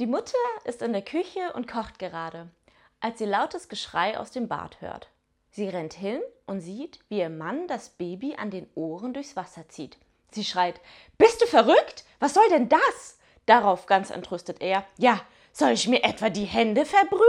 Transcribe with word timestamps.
Die 0.00 0.06
Mutter 0.06 0.32
ist 0.64 0.80
in 0.80 0.94
der 0.94 1.02
Küche 1.02 1.52
und 1.52 1.68
kocht 1.68 1.98
gerade, 1.98 2.48
als 3.00 3.18
sie 3.18 3.26
lautes 3.26 3.68
Geschrei 3.68 4.18
aus 4.18 4.30
dem 4.30 4.48
Bad 4.48 4.80
hört. 4.80 5.10
Sie 5.50 5.68
rennt 5.68 5.92
hin 5.92 6.22
und 6.46 6.62
sieht, 6.62 7.00
wie 7.10 7.18
ihr 7.18 7.28
Mann 7.28 7.68
das 7.68 7.90
Baby 7.90 8.34
an 8.34 8.50
den 8.50 8.66
Ohren 8.74 9.12
durchs 9.12 9.36
Wasser 9.36 9.68
zieht. 9.68 9.98
Sie 10.30 10.42
schreit: 10.42 10.80
Bist 11.18 11.42
du 11.42 11.46
verrückt? 11.46 12.04
Was 12.18 12.32
soll 12.32 12.48
denn 12.48 12.70
das? 12.70 13.18
Darauf 13.44 13.84
ganz 13.84 14.08
entrüstet 14.08 14.62
er: 14.62 14.86
Ja, 14.96 15.20
soll 15.52 15.72
ich 15.72 15.86
mir 15.86 16.02
etwa 16.02 16.30
die 16.30 16.46
Hände 16.46 16.86
verbrühen? 16.86 17.20